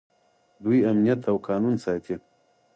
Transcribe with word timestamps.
دوی 0.63 0.77
امنیت 0.89 1.21
او 1.29 1.37
قانون 1.47 1.75
ساتي. 1.83 2.15